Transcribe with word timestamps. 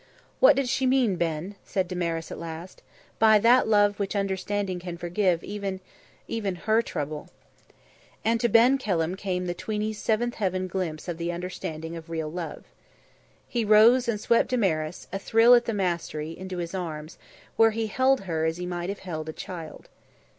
"What 0.39 0.55
did 0.55 0.67
she 0.67 0.87
mean, 0.87 1.15
Ben," 1.15 1.53
said 1.63 1.87
Damaris 1.87 2.31
at 2.31 2.39
last, 2.39 2.81
"by 3.19 3.37
that 3.37 3.67
love 3.67 3.99
which 3.99 4.15
understanding 4.15 4.79
can 4.79 4.97
forgive 4.97 5.43
even 5.43 5.79
even 6.27 6.55
her 6.55 6.81
trouble?" 6.81 7.29
And 8.25 8.39
to 8.39 8.49
Ben 8.49 8.79
Kelham 8.79 9.13
came 9.13 9.45
the 9.45 9.53
tweeny's 9.53 9.99
seventh 9.99 10.33
heaven 10.41 10.65
glimpse 10.67 11.07
of 11.07 11.19
the 11.19 11.31
understanding 11.31 11.95
of 11.95 12.09
real 12.09 12.31
love. 12.31 12.63
He 13.47 13.63
rose 13.63 14.07
and 14.07 14.19
swept 14.19 14.49
Damaris, 14.49 15.07
a 15.13 15.19
thrill 15.19 15.53
at 15.53 15.65
the 15.65 15.71
mastery, 15.73 16.35
into 16.35 16.57
his 16.57 16.73
arms, 16.73 17.19
where 17.55 17.69
he 17.69 17.85
held 17.85 18.21
her 18.21 18.45
as 18.45 18.57
he 18.57 18.65
might 18.65 18.89
have 18.89 19.01
held 19.05 19.29
a 19.29 19.33
child. 19.33 19.87